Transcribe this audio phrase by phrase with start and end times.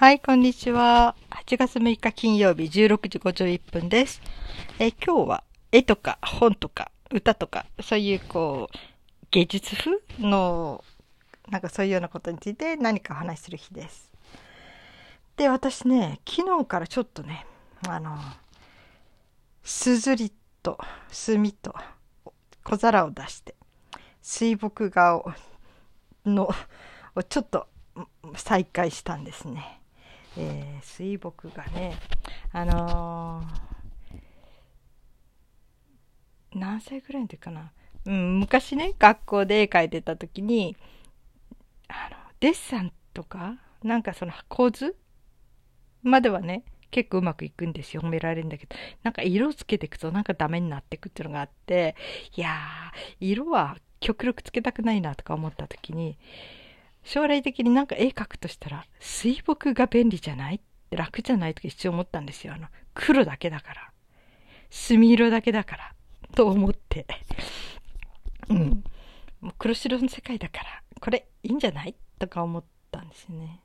[0.00, 1.14] はい、こんにちは。
[1.28, 4.22] 8月6日金曜日16時51分です。
[4.78, 8.76] え今日は絵とか本とか歌とか、そういうこう、
[9.30, 10.82] 芸術風の、
[11.50, 14.10] なんかそういうようなことについて何かお話しする日です。
[15.36, 17.44] で、私ね、昨日からちょっとね、
[17.86, 18.16] あの、
[19.62, 20.32] すずり
[20.62, 20.78] と
[21.10, 21.74] 墨と
[22.64, 23.54] 小皿を出して、
[24.22, 25.30] 水墨画を、
[26.24, 26.48] の、
[27.14, 27.66] をちょっと
[28.34, 29.79] 再開したんですね。
[30.42, 31.94] えー、水墨画ね。
[32.52, 37.72] あのー、何歳ぐらいの時かな、
[38.06, 40.76] うん、昔ね学校で絵描いてた時に
[41.88, 44.96] あのデッサンとかなんかその構図
[46.02, 48.02] まではね結構うまくいくんですよ。
[48.02, 48.74] 褒められるんだけど。
[49.04, 51.94] なんか色つけていくとなんかダメになっていくっていうのがあって。
[52.34, 56.18] いやー色は極力つけたくないなとか思った時に
[57.02, 60.60] 将来的になんか絵描くとしたら水墨が便利じゃない？
[60.90, 62.54] 楽じゃないとか一応思ったんですよ。
[62.54, 63.90] あの黒だけだから。
[64.70, 65.94] 墨色だけだから。
[66.34, 67.06] と思って。
[68.48, 68.84] うん。
[69.40, 71.94] もう黒白の世界だから、これいいんじゃない？
[72.18, 73.60] とか思ったんですよね。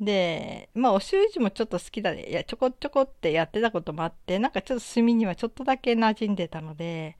[0.00, 7.16] で、まあお習字もちょっと好きだで、いや、ちょこちょこってやってたこともあって、なんかちょっと墨にはちょっとだけ馴染んでたので、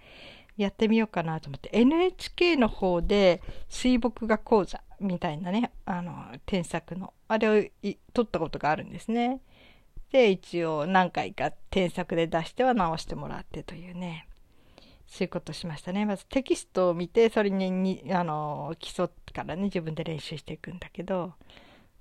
[0.57, 6.13] やってみようかなと思って NHK の方で水墨画講座みたいなねあの
[6.47, 9.41] 添削のあれを撮ったことがあるんですね。
[10.11, 14.29] で一応何回か添削で出しては直してもらってというね
[15.07, 16.07] そういうことしましたね。
[16.07, 21.35] まずテキストを見てそれににあの基礎からね自分で練習していくんだけど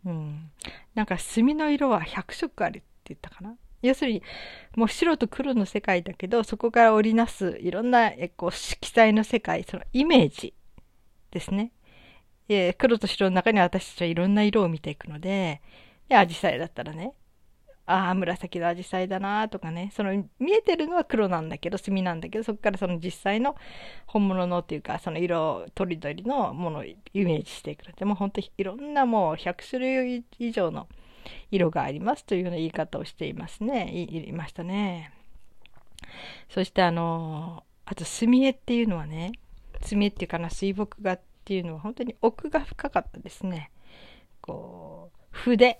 [0.05, 0.51] うん。
[0.93, 3.55] なんか墨の色は100色あるって言ったかな？
[3.87, 4.23] 要するに
[4.75, 10.53] もう白と黒の世界だけどそこから織りなすいろんなえこう色彩の世界そのイメージ
[11.31, 11.71] ですね、
[12.47, 15.61] え、黒と白の中に私たちはいろんな色を見ていくので
[16.07, 17.13] でアジサイだったらね
[17.87, 23.55] ああ紫のアジサイだなとかねその見えてるのは黒なんだけど墨なんだけどそこからその実際の
[24.07, 30.87] 本物のっていうかその色とりどりのものをイメージしていくのでもう本当にいろんなもう100種類以上の
[31.51, 33.91] 色がありますというような言い方をしていますね。
[33.93, 35.11] 言いましたね。
[36.49, 39.33] そしてあの、あと墨絵っていうのはね、
[39.81, 43.71] 墨絵っていうかな、水墨画っていうのは本当に奥が深かったですね。
[44.41, 45.79] こう、筆。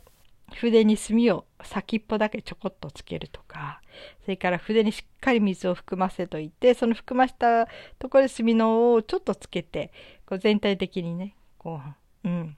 [0.54, 3.82] 筆に墨を先っぽだけちょこっとつけるとか、
[4.24, 7.68] それから筆にしっかり水を含ませといて、その含ました
[7.98, 9.92] ところで墨のをちょっとつけて、
[10.26, 11.82] こう全体的にね、こ
[12.24, 12.58] う、うん、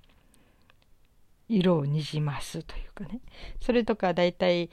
[1.49, 3.21] 色をにじますというかね
[3.61, 4.69] それとかだいたい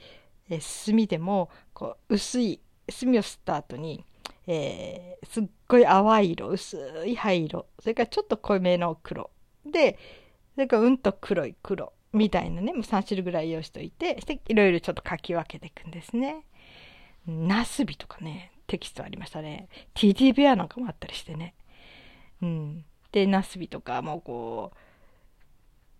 [0.49, 2.59] え墨でもこう薄い
[2.89, 4.05] 墨を吸った後に、
[4.47, 9.31] えー、すっごい淡い色薄い灰色それからちょっと濃いめの黒
[9.65, 9.97] で
[10.53, 16.45] それからうんと黒い黒みたいなねもう3種類ぐらい用意しといてしていろいろちょっと書き分けていくんですね。
[17.27, 19.67] ナスビとかねテキストありましたね。
[19.95, 21.55] TD ベアなんかもあったりしてね。
[22.41, 24.77] うん、でナスビとかもこう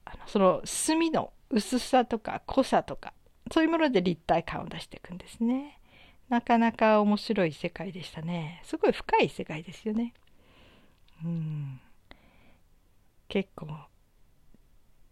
[0.05, 3.13] あのその墨の薄さとか濃さとか
[3.51, 5.79] そういうもので立体感を出していくんですね。
[6.29, 8.61] なかなか面白い世界でしたね。
[8.63, 10.13] すごい深い世界ですよね。
[11.23, 11.79] うん。
[13.27, 13.67] 結構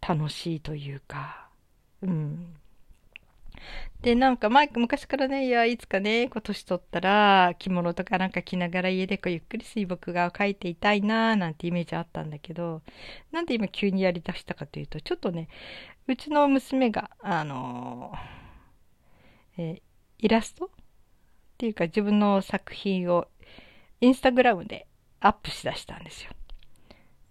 [0.01, 1.49] 楽しいというか。
[2.01, 2.55] うん。
[4.01, 12.81] で、なんか前、昔からね、いや、いつかね、今年取ったら、着物とかなんか着ながら家でこうゆっくり水墨画を描いていたいなーなんてイメージあったんだけど、
[13.31, 15.47] なんで今急にやりだしたかというと、ちょっとね、
[16.07, 19.81] うちの娘が、あのー、えー、
[20.19, 20.65] イラスト？
[20.65, 20.69] っ
[21.57, 23.27] ていうか自分の作品を
[24.01, 24.87] インスタグラムで
[25.21, 26.31] アップしだしたんですよ。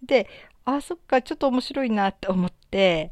[0.01, 0.27] で、
[0.65, 3.11] あ、そっか、ちょっと面白いなって思って、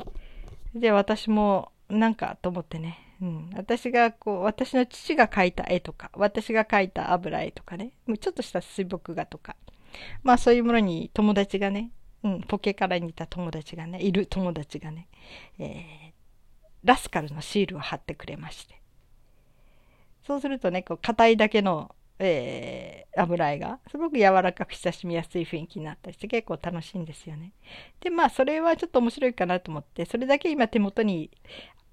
[0.73, 7.91] で、私もなんかと思ってね、うん、私がこう私の父が描いた絵とか私が描いた油絵とかね。
[8.07, 9.55] もうちょっとした水墨画とか。
[10.23, 11.91] まあそういうものに友達がね、
[12.23, 15.07] うん、ポケから似た友達がねいる友達がね、
[15.59, 16.11] えー、
[16.83, 18.81] ラスカルのシールを貼ってくれまして。
[20.25, 27.51] そうするとねこう硬いだけの、えー、油絵がすごく柔らかく親しみやすい雰囲気になったりして結構楽しいんですよね。
[27.99, 31.29] でまあそれはちょっと面白いかなと思ってそれだけ今手元に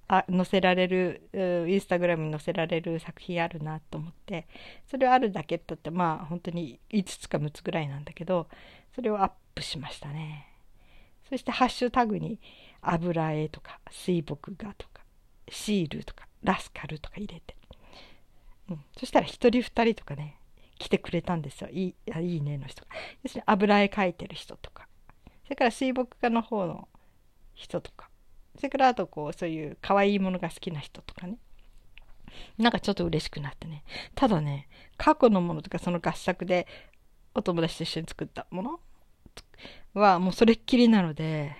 [0.09, 1.29] あ載せられる
[1.69, 4.47] インスタグラムに載せられる作品あるなと思って。
[4.91, 8.49] それをあるだけだってまあ本当に5つか6つぐらいなんだけど
[8.95, 10.47] それをアップしましたね。
[11.29, 12.41] そしてハッシュタグに
[12.81, 15.03] 油絵とか水墨画とか
[15.51, 17.55] シールとかラスカルとか入れて、
[18.71, 20.39] うん、そしたら1人2人とかね
[20.79, 21.69] 来てくれたんですよ。
[21.71, 22.89] いいいいねの人が。
[23.25, 24.87] 要するに油絵描いてる人とか。
[25.45, 26.89] それから水墨画の方の
[27.55, 28.09] 人とか。
[28.59, 31.39] それからあとこうそういう可愛いものが好きな人とかね。
[32.59, 33.85] なんかちょっと嬉しくなってね。
[34.15, 36.67] ただね過去のものとかその合作で
[37.35, 38.81] お友達と一緒に作ったもの
[39.95, 41.57] はもうそれっきりなので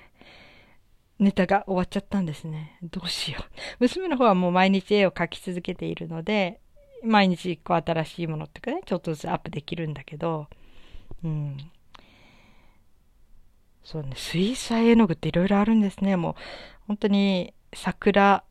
[1.19, 2.79] ネタが終わっちゃったんですね。
[2.83, 3.45] どうしよう。
[3.81, 6.61] 娘の方はもう毎日絵を描き続けているので
[7.05, 10.49] 毎日一個新しいものっていうかねちょっとずつアップできるんだけど
[11.25, 11.57] うん。
[13.89, 16.17] そうね、水彩絵の具っていろいろあるんですね。
[16.17, 16.35] もう、
[16.89, 18.43] 本当に桜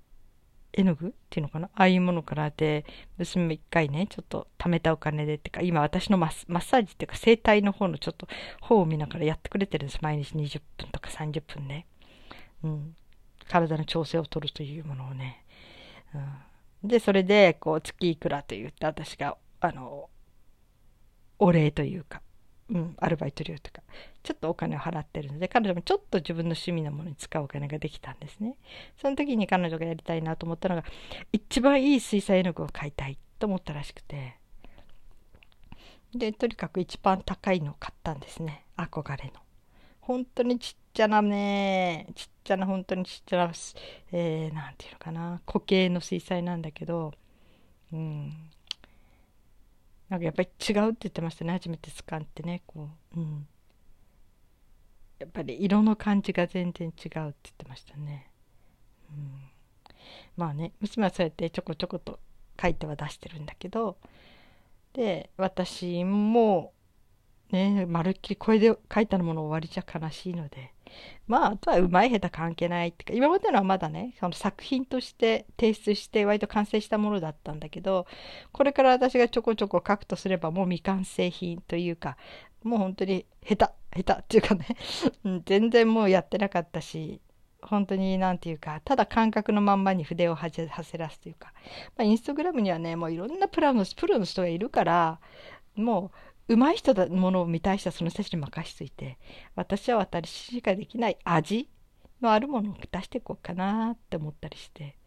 [0.71, 1.69] 絵の具っていうのかな？
[1.73, 2.85] ああいうものからで、
[3.17, 8.27] 娘も一回ね、ちょっと貯めたお金でってか、今私のマッサージっていうか、整体の方のちょっと
[8.61, 9.99] 方を見ながらやってくれてるんです。
[10.01, 11.87] 毎日20分とか30分ね。
[12.63, 12.95] うん。
[13.49, 15.43] 体の調整を取るというものをね。
[16.83, 20.09] うん、で、それで、こう、月いくらと言って私が、あの、
[21.39, 22.21] お礼というか、
[22.69, 23.81] うん、アルバイト料とか、
[24.23, 28.57] ちょっとお金を払ってるので、彼女もちょっと自分の趣味のものに使うお金ができたんですね。
[29.01, 30.83] その時に彼女がやりたいなと思ったのが、
[31.31, 34.35] 一番いい水彩絵の具を買いたいと思ったらしくて、
[36.13, 38.65] で、とにかく一番高いのを買ったんですね。
[38.75, 39.41] 憧れの。
[40.01, 43.53] 本当にちっちゃなね、ちっちゃな、本当にちっちゃな、
[44.11, 47.13] えー、なんていうのかな、固形の水彩なんだけど、
[47.91, 48.49] うん、
[50.09, 51.51] なんかやっぱり違うって言ってましたね。
[51.53, 53.47] 初めて使ってねこう、うん、
[55.19, 58.29] やっぱり色の感じが全然違うって言ってましたね、
[59.09, 59.41] うん、
[60.37, 62.19] まあね娘はそうやってちょこちょこと
[62.61, 63.97] 書いては出してるんだけど
[64.93, 66.73] で私も
[67.51, 70.73] ねまるっきりこれで書いたもの終わりじゃ悲しいので。
[71.27, 78.07] まあ、あとはうまい下手関係ないってか、今までのはまだね、その作品として提出して割と完成したものだったんだけど、
[78.51, 82.17] これから私がちょこちょこ書くとすればもう未完成品というか、
[82.63, 84.67] もう本当に下手、下手っていうかね、
[85.45, 87.21] 全然もうやってなかったし、
[87.61, 90.67] 本当に何て言うか、ただ感覚のまんまに筆を走
[90.97, 91.51] らすというか、
[91.97, 95.19] まあ、インスタグラムにはね、もういろんなプロのプロの人がいるから、
[95.75, 99.17] もう、上手い人だものを見たい人はその人たちに任しといて
[99.55, 101.69] 私は私しかできない味
[102.21, 104.97] のあるものを出していこうかなって思ったりして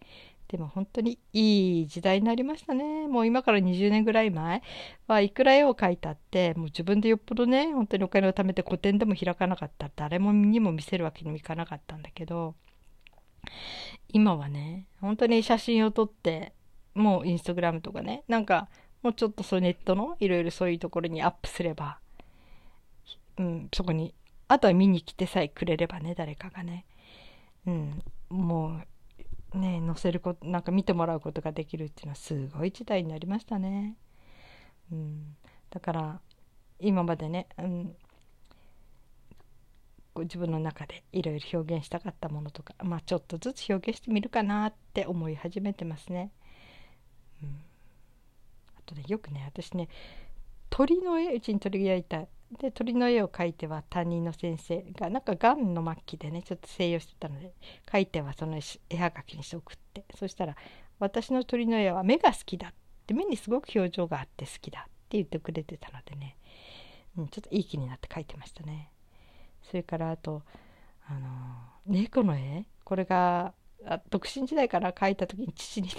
[0.48, 3.06] でも本当にいい時代になりましたね。
[3.06, 4.62] もう今から20年ぐらい前
[5.06, 9.88] はいくら絵を描いたってもう自分でよっぽどね本当にお金を貯めて個展でも開かなかった。
[9.94, 12.56] 誰もにも見せるわけにもいかなかったんだけど
[14.08, 16.52] 今はね本当に写真を撮って
[16.94, 18.68] もうインスタグラムとかねなんか
[19.02, 21.98] もうちょっとそうネットのいろいろそういうところにアップすれば、
[23.38, 24.14] うん、そこに、
[24.48, 26.84] あとは見に来てさえくれればね、誰かがね。
[27.66, 28.80] うん、も
[29.54, 33.96] う、ね、載せること、なんか見てもらうことができるっていうのはすごい時代になりましたね。
[34.92, 35.36] うん、
[35.70, 36.20] だから、
[36.78, 37.96] 今までね、うん、
[40.18, 46.30] 自分の中でいろいろ表現したかったものとか、まあちょっとずつ表現してみるかなって思い始めてますね。
[47.42, 47.69] うん
[48.90, 49.88] とねよくね私ね
[50.68, 52.26] 鳥の絵うちに鳥がいた
[52.60, 57.54] で鳥の絵を描いては担任の先生がなんかがんの末期でねちょっと静養してたので
[57.90, 58.58] 描いてはその
[58.88, 60.04] 絵はがきにして送って。
[60.16, 60.56] そしたら
[60.98, 62.74] 私の鳥の絵は目が好きだっ
[63.06, 66.36] て目にすごく表情があって好きだって言ってくれてたのでね、
[67.16, 68.90] うん、ちょっといい気になって描いてましたね。
[69.62, 70.42] それからあと
[71.08, 71.20] あの
[71.86, 72.66] 猫の絵？
[72.84, 73.54] これが
[74.10, 75.94] 独身時代から描いた時に父にね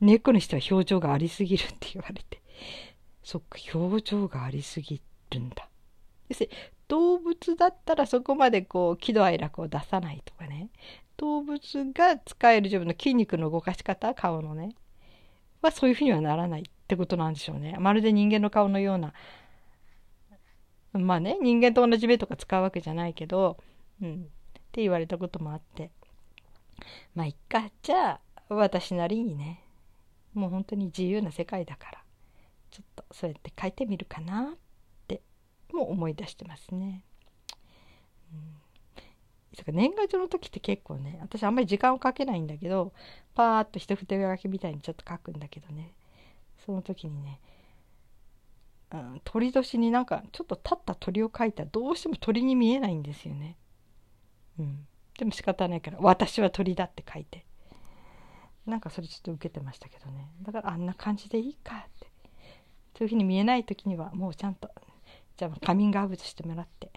[0.00, 2.40] 猫にしては表情がありすぎるって言われて。
[3.22, 5.00] そっか、表情がありすぎ
[5.30, 5.68] るんだ。
[6.28, 6.56] 要するに
[6.88, 10.70] 動物だったらそこまでこう喜怒哀楽を出さないとかね。
[11.16, 11.60] 動物
[11.92, 14.74] が使える自分の筋肉の動かし方顔のね。
[15.62, 17.76] はそういうふうにはならないってことなんでしょうね。
[17.78, 19.12] まるで人間の顔のような。
[20.92, 23.58] まあね人間と同じ目とか使うわけじゃないけど。
[24.02, 24.14] うん。
[24.14, 24.16] っ
[24.72, 25.90] て言われたこともあって。
[27.14, 27.70] まあいっか。
[27.82, 28.20] じゃあ
[28.56, 29.64] 私なりにね。
[30.34, 32.04] もう本当に自由な世界だから。
[32.70, 34.60] ちょっとそうやって書いてみるかなって。
[35.72, 37.04] も思い出してますね。
[38.32, 42.92] うん、年賀状の時って結構ね私あんまり時間をかけないんだけど
[43.34, 45.94] パーッと一筆書きみたいにちょっと書くんだけどね。
[46.64, 47.40] その時にね、
[48.92, 51.64] うん、鳥年になんかちょっと立った鳥を描いた。
[51.64, 53.56] らどうしても鳥に見えないんですよね。
[54.58, 54.86] うん、
[55.18, 57.46] でも仕方ないから「私は鳥だ」って書いて。
[58.66, 60.30] なんかそれちょっと受けてましたけどね。
[60.42, 62.10] だからあんな感じでいいかって。
[62.96, 64.70] そういうふうに見えない時にはもうちゃんと
[65.36, 66.90] じゃあカミングアウトしてもらって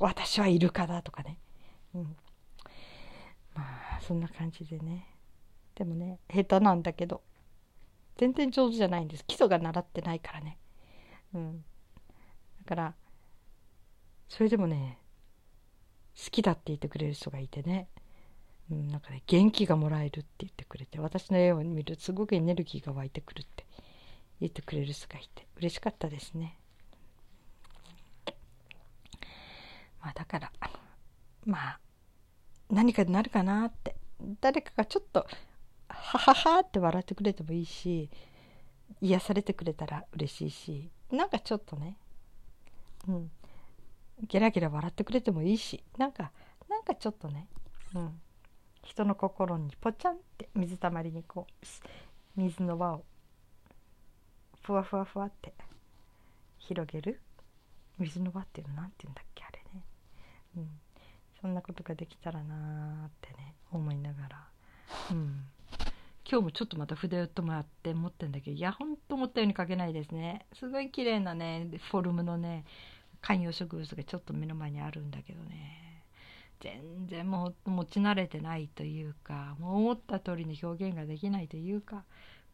[0.00, 1.38] 私はイルカだとかね。
[1.94, 2.16] うん。
[3.54, 5.06] まあそんな感じでね。
[5.76, 7.22] でもね下手なんだけど
[8.16, 9.24] 全然上手じゃないんです。
[9.24, 10.58] 基礎が習ってないからね。
[11.32, 11.64] うん。
[12.58, 12.94] だから
[14.28, 14.98] それでもね
[16.16, 17.88] 好きだって言ってくれる人がいてね。
[18.70, 23.66] なんかね元気がもらえるって言ってくれて私の絵を見るとすごくエネルギーが湧いてくるって
[24.40, 26.56] 言ってくれる人がいて嬉しかったですね。
[30.00, 30.52] まあだから
[31.44, 31.80] まあ
[32.70, 33.96] 何かになるかなって
[34.40, 35.26] 誰かがちょっと
[35.88, 38.08] はははって笑ってくれてもいいし
[39.00, 41.96] 癒されてくれたら嬉しいしなんかちょっとね
[43.08, 43.30] うん
[44.28, 46.30] ゲラゲラ笑ってくれてもいいしなんか
[46.68, 47.48] なんかちょっとね
[47.94, 48.20] うん
[48.82, 51.66] 人の心にポチャンって水たまりにこう
[52.36, 53.04] 水の輪を
[54.62, 55.52] ふわふわふわって
[56.58, 57.20] 広げる。
[58.00, 59.84] 水の輪っていうの何て言うんだっけあれね、
[60.56, 60.68] うん、
[61.40, 64.48] そんなことができたらなーってね思いながら、
[65.10, 65.44] うん、
[66.28, 70.46] 今日もちょっとまた筆をともらって持ってんだけどいやほんと思ったように描けないですね。
[70.54, 72.64] すごい綺麗なねフォルムのね
[73.20, 75.89] 観葉植物がちょっと目の前にあるんだけどね。
[76.60, 82.04] 全然もう持ち慣れてないというかもう思った通りの表現ができないというか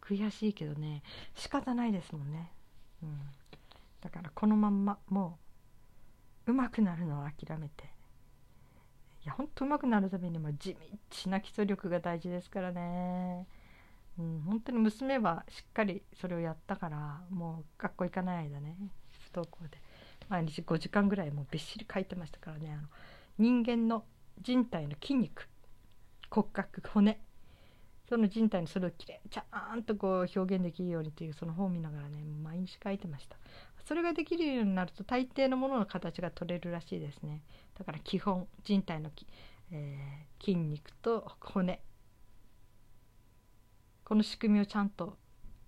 [0.01, 1.03] 悔しいけどね
[1.35, 2.53] 仕方ないですもんね、
[3.03, 3.19] うん、
[4.01, 5.39] だからこのまんまも
[6.47, 7.97] う上手くなるのを諦めて。
[9.25, 10.77] いやほんと上手くなるためにも地
[11.25, 13.45] 道な基礎力が大事ですからね、
[14.17, 18.77] うん、本当に娘はしっかりそれをやったからもう学校行かない間ね
[19.33, 19.79] 不登校で。
[20.29, 22.89] 毎日5時間ぐらいもうびっしり書いてましたからねあの
[23.39, 24.05] 人間の
[24.41, 25.49] 人体の筋肉
[26.31, 27.21] 骨格骨。
[28.09, 33.37] その人体にそれをきれいちゃんとこう表現できるようにというその本を見ながらね毎日書いてました。
[33.85, 37.43] それができるようになると大抵のものの形が取れるらしいですね。
[37.77, 39.11] だから基本人体の
[39.73, 41.83] えー、筋肉と骨。
[44.05, 45.19] この仕組みをちゃんと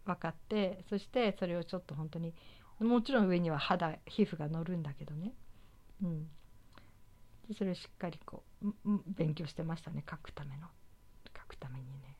[0.04, 2.32] 分かってそしてそれをちょっと本当に
[2.78, 5.34] もちろん上には肌皮膚が乗るんだけどね、
[6.04, 6.28] うん、
[7.48, 8.68] でそれをしっかりこう
[9.06, 10.04] 勉強してましたね。
[10.08, 10.68] 書くための。
[11.36, 12.16] 書くためにね。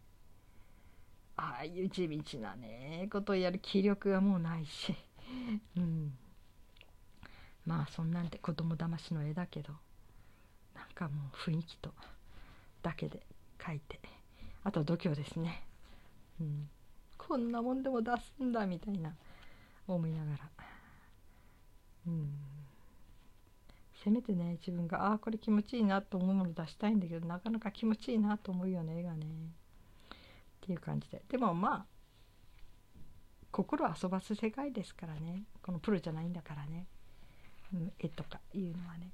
[1.36, 3.58] ああいう地道なねことをやる。
[3.60, 4.94] 気力がもうないし、
[5.76, 6.16] うん、
[7.66, 9.74] まあそんなんで子供騙しの絵だけど。
[10.74, 11.92] なんかもう雰囲気と
[12.82, 13.26] だけで
[13.58, 14.00] 描いて。
[14.64, 15.62] あと度胸ですね、
[16.40, 16.68] うん、
[17.16, 19.14] こんなもんでも出すんだみたいな
[19.86, 20.50] 思いながら。
[22.06, 22.57] うん。
[24.02, 29.26] せめてね自分がああこれ気持ちいいなと思うもの出したいんだけどなかなか気持ちいいなと思うよね絵がね。
[29.26, 31.22] っていう感じで。
[31.28, 31.86] でもまあ
[33.50, 35.44] 心遊ばす世界ですからね。
[35.62, 36.86] このプロじゃないんだからね、
[37.72, 39.10] うん、絵とかいうのはね、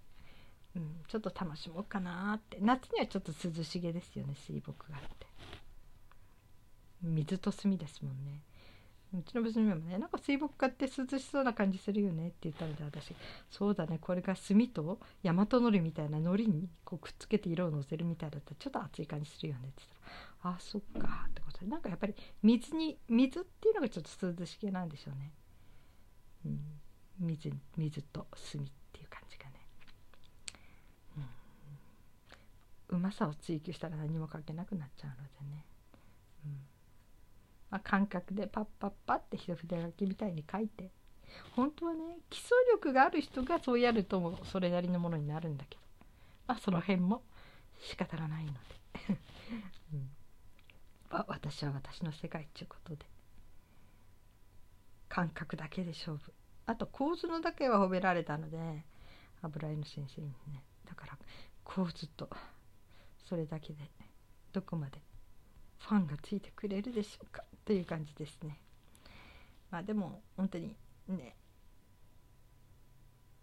[0.76, 2.58] うん、ちょっと楽しもうかなって。
[2.60, 5.26] 夏にはちょっと涼しげですよね水墨画って。
[7.02, 8.40] 水と墨ですもんね。
[9.18, 13.14] うちの娘もねなんか水墨画って涼しそうな感じするよねって言ったので私。
[13.50, 19.88] そうだねこれが墨と大和のりみたいなのりにこうくっつけて色をのせるみたいだったらちょっと熱い感じするよねって言っ
[20.42, 25.33] たらあそっかってことでなんかやっぱり水に水っていうのがちょっと涼しげなんでしょうね、
[26.47, 26.61] うん、
[27.21, 29.66] 水水と墨っていう感じがね、
[32.90, 35.64] うん、うまさを追求したら何もかけなくなっちゃうのでね、
[36.47, 36.73] うん。
[37.74, 40.92] まあ、感覚でパッパッパって一筆書きみたいに書いて。
[41.56, 45.82] 本当はね基礎力がある人がそうやるともそれなりのものになるんだけど。
[46.46, 47.24] まあその辺も
[47.80, 48.58] 仕方がないので、
[49.92, 50.10] うん、
[51.10, 53.04] あ私は私の世界っていうことで。
[55.08, 56.32] 感覚だけで勝負。
[56.66, 58.84] あと構図のだけは褒められたので
[59.42, 60.62] 油絵の先生にね。
[60.84, 61.18] だから
[61.64, 62.30] 構図と
[63.24, 63.90] それだけで
[64.52, 65.02] どこまで
[65.88, 67.44] ファンがついてくれるでしょうか？
[67.64, 68.58] という感じですね。
[69.70, 70.76] まあでも本当に
[71.08, 71.36] ね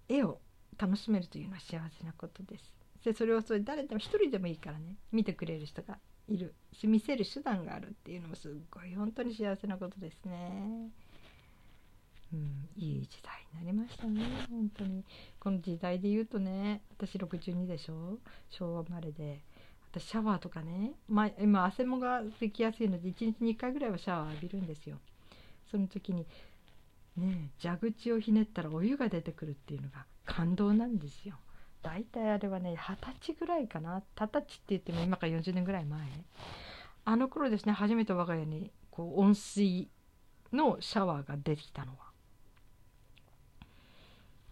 [0.09, 0.39] 絵を
[0.77, 2.73] 楽しめるというのは幸せなことです。
[3.03, 10.89] でそれをそれ誰でも一人でもいいからね見てくれる人がいるし見せる手段があるっていうのもすっごい本当に幸せなことですね。
[12.33, 15.03] うん、いい時代になりましたね本当に
[15.37, 18.19] この時代で言うとね私62でしょ？
[18.49, 19.41] 昭和生まれで
[19.91, 24.97] 私シャワーとかね、まあ、今汗もができやすいので1日2回ぐらいはシャワー浴びるんですよ。
[25.69, 26.25] その時に
[27.17, 31.35] ね蛇口をひねったらお湯が出てくるっていうのが感動なんですよ。
[31.83, 34.01] 大体あれはね二十歳ぐらいかな。
[34.15, 35.99] 二十歳って言っても今から40年ぐらい前。
[37.03, 39.89] あの頃ですね初めて我が家にこう温水
[40.53, 41.97] のシャワーが出てきたのは、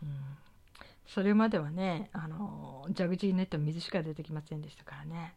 [0.03, 0.09] うん、
[1.13, 5.35] それまではねあの蛇口にねって水しか出てきませんでしたからね。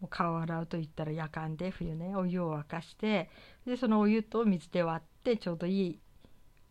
[0.00, 3.30] もう顔を洗うと言ったら夜間で冬ねお湯を沸かして
[3.66, 5.98] でそのお湯と水で割ってちょうどいい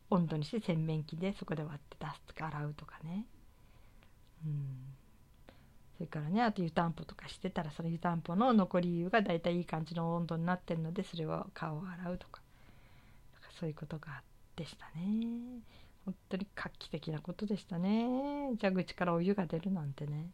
[0.10, 3.26] 温度にして洗面器でそこで割って出すとか洗うとかね。
[4.46, 4.98] うん。
[5.98, 12.42] それからねあと湯たんぽとかしてたらその湯たんぽの残り湯がだいたいいい感じの温度になってるのでそれを顔を洗うとか
[13.60, 14.22] そういうことが
[14.56, 15.62] でしたね。
[16.08, 18.56] 本当に画期的なことでしたね。
[18.62, 20.30] 蛇口からお湯が出るなんてね。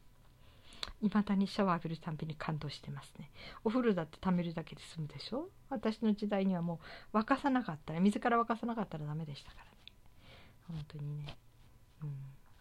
[1.02, 3.32] いまだにシャワー浴びるたんびに感動してますね。
[3.64, 5.50] お風呂だって溜めるだけで済むでしょ？
[5.72, 6.80] 私の時代にはも
[7.12, 9.72] う沸かさなかったら水から沸かさなかったらダメでしたからね。
[10.68, 11.38] 本当にね。
[12.04, 12.10] うん。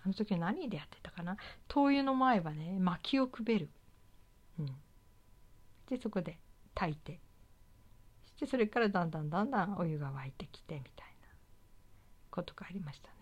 [0.06, 1.36] あの時は何でやってたかな？
[1.68, 3.68] 灯油の前はね薪をくべる、
[4.58, 4.66] うん、
[5.90, 6.38] でそこで
[6.74, 7.20] 炊いて。
[8.36, 10.91] してそれからだんだんだんだんお湯が沸いてきてみたいな。
[12.32, 13.14] ことがありましたね。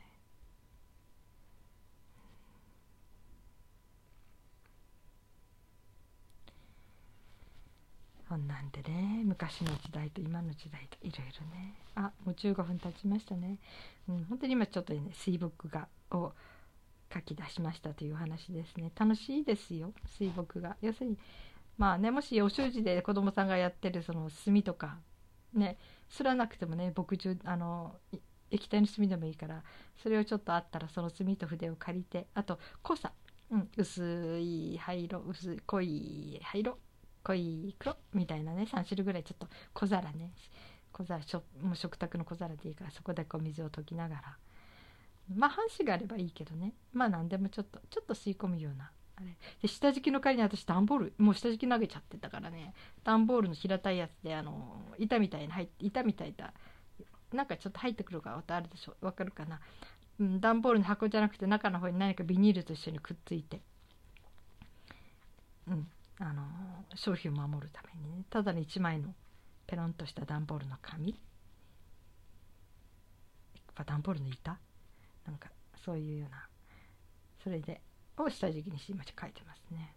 [8.28, 8.46] そん。
[8.46, 9.22] なんでね。
[9.24, 11.74] 昔の時代と今の時代といろいろね。
[11.96, 13.58] あもう15分経ちましたね、
[14.08, 16.32] うん、本当に今ちょっとね水墨画を
[17.12, 18.92] 書き出しましたという話ですね。
[18.96, 19.92] 楽しいですよ。
[20.06, 20.76] 水墨画。
[20.80, 21.18] 要するに
[21.76, 24.98] まあねもしお習字で子供さんがやってるその墨とか
[25.52, 25.76] ね
[26.08, 27.96] すらなくてもね墨汁あの
[28.50, 29.62] 液体の墨でもいいから
[30.02, 33.12] それをちょっとあったらその墨と筆を借りてあと濃さ、
[33.50, 36.78] うん、薄い灰色薄い濃い灰色
[37.22, 40.32] 濃い黒みたいなね3種類ぐらいちょっと小皿ね。
[40.92, 44.36] 小皿しょもう食卓の小皿でいいからそこでこう水を溶きながら。
[45.34, 46.74] まあ半紙があればいいけどね。
[46.92, 49.36] まあ何でもちょっとちょっと吸い込むようなあれ。
[49.62, 52.74] で下敷きの代わりに私段ボールもう下敷き投げちゃってたからね。
[53.04, 56.52] 段ボールの平たいやつであの板みたいな入って板みたいな
[57.32, 58.94] なんかちょっと入ってくるかあるでしょ？
[59.00, 59.60] わかるかな、
[60.18, 63.60] うん、段ボールの箱じゃなくて中の方に何かビニールと一緒にくっついて。
[65.68, 65.88] うん
[66.22, 66.42] あの
[66.96, 68.24] 商品を守るためにね。
[68.28, 69.14] ただの1枚の
[69.66, 71.18] ペロンとした段ボールの紙。
[73.86, 74.58] 段ボールの板？
[75.26, 75.48] なんか
[75.82, 76.46] そういうような。
[77.42, 77.80] それで
[78.18, 79.94] を下敷きにして今書いてますね。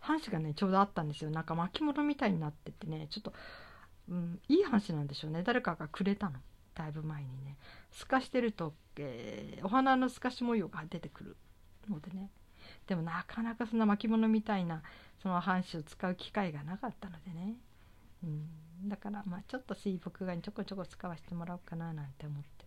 [0.00, 1.30] 半紙がねちょうどあったんですよ。
[1.30, 3.06] なんか巻物みたいになっててね。
[3.08, 3.32] ちょっと、
[4.08, 5.42] うん、いい半紙なんでしょうね。
[5.42, 6.38] 誰かがくれたの。
[6.74, 7.56] だいぶ前にね。
[7.92, 11.36] 透かしてると、えー、お花の透かし模様が出てくる
[11.88, 12.30] のでね。
[12.86, 14.82] でもなかなかそんな巻物みたいな
[15.22, 17.56] その半紙を使う機会がなかったのでね、
[18.22, 22.66] うん、だからまあちょっと水墨画にちょこちょこ使わせてもらおうかななんて思って。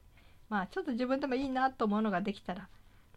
[0.49, 2.67] まあちょっと自分でもいいなと思うのができたら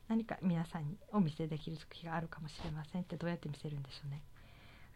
[0.08, 4.22] 何か皆さんにお見せできる時があるかもしれませんってどうやって見せるんでしょうね。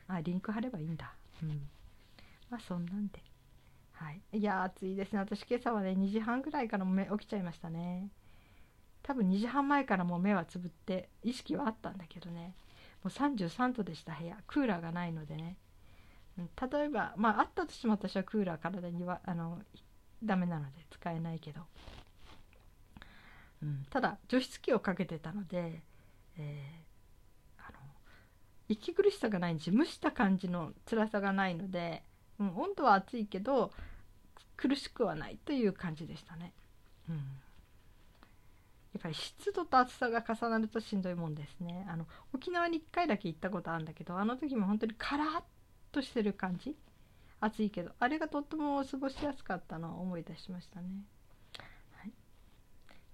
[0.07, 1.13] あリンク貼ればいいんだ。
[1.43, 1.69] うん。
[2.51, 3.23] まあそんなんで。
[3.93, 4.21] はい。
[4.33, 5.19] いや暑いですね。
[5.19, 8.09] 私今朝はね2時半ぐらいからも目起きちゃいましたね。
[9.03, 12.55] 多分2時半前からもう目はつぶって意識はあったんだけどね。
[13.03, 14.37] もう33度でした部屋。
[14.47, 15.57] クーラーがないのでね、
[16.37, 19.59] 例えばまああったとしても私はクーラー体にはあの
[20.23, 21.63] ダメなので使えないけど、
[23.63, 25.83] うん、ただ除湿機をかけてたので、
[26.37, 27.79] えー、あの
[28.69, 29.71] 息苦しさがないんです。
[29.71, 32.03] 蒸した感じの辛さがないので、
[32.41, 33.73] うん、温度は暑いけど
[34.57, 36.53] 苦しくはないという感じでしたね。
[37.09, 37.17] うん。
[37.17, 37.21] や
[38.99, 41.87] っぱり湿度と暑さが重なるとしんどいもんですね。
[41.89, 45.43] あの沖縄に1回だけ行ったことあるんだけどあの時も本当にカラッ
[45.93, 46.77] としてる感じ？
[47.41, 50.89] 暑いけどあれがとっても過ごしやすかったのを思い出しましたね、
[51.93, 52.13] はい、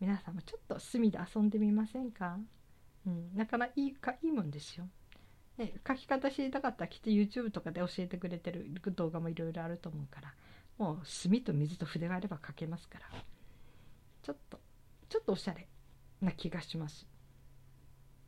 [0.00, 2.38] 皆さんもちょっと隅で遊んでみませんか、
[3.06, 4.88] うん、なかなかいいかいいもんですよ。
[5.58, 10.34] ね、書き方知りたかったらきっと YouTube とかで教えてくれてる動画もいろいろあると思うから
[10.78, 13.06] もう墨と水と筆があれば書けますから
[14.22, 14.58] ちょっと
[15.08, 15.68] ちょっとおしゃれ
[16.20, 17.06] な気がします。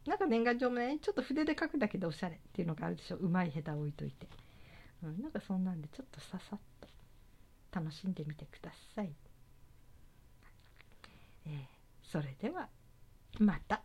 [0.06, 3.16] なんか年賀状もねちょっと筆で書くだけでおしゃれっていうのがあるでしょ。
[3.16, 4.28] うまい下手置いといて、
[5.02, 6.88] うん、なんかそんなんでちょっとささっと
[7.72, 9.12] 楽しんでみてください、
[11.46, 11.62] えー、
[12.04, 12.68] それでは
[13.40, 13.82] また。